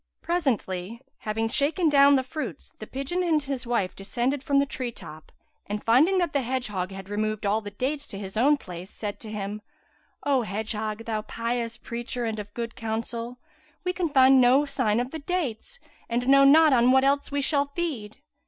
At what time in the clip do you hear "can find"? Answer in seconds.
13.93-14.41